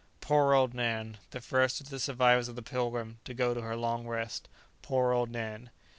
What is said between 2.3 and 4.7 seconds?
of the "Pilgrim" to go to her long rest!